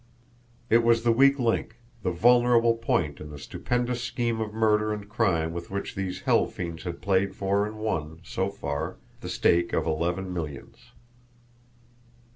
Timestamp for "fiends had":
6.47-7.03